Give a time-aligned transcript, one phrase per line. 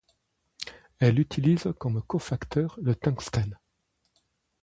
[0.97, 3.59] Elle utilise comme cofacteur le tungstène.